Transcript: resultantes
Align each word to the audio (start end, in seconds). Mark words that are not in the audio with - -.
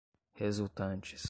resultantes 0.39 1.19